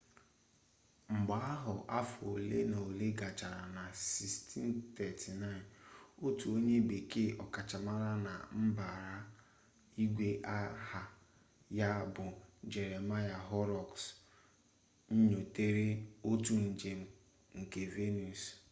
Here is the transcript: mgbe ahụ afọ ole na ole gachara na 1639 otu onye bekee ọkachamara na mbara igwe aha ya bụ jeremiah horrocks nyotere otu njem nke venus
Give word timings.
mgbe 1.15 1.35
ahụ 1.53 1.73
afọ 1.99 2.21
ole 2.35 2.57
na 2.71 2.77
ole 2.89 3.07
gachara 3.19 3.63
na 3.75 3.83
1639 4.01 5.49
otu 6.25 6.45
onye 6.55 6.75
bekee 6.89 7.29
ọkachamara 7.43 8.11
na 8.25 8.33
mbara 8.65 9.13
igwe 10.03 10.27
aha 10.57 11.01
ya 11.77 11.89
bụ 12.13 12.25
jeremiah 12.71 13.43
horrocks 13.49 14.03
nyotere 15.29 15.87
otu 16.29 16.53
njem 16.69 17.01
nke 17.59 17.81
venus 17.93 18.41